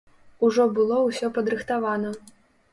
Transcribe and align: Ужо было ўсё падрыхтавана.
Ужо 0.47 0.65
было 0.77 0.97
ўсё 1.05 1.31
падрыхтавана. 1.37 2.19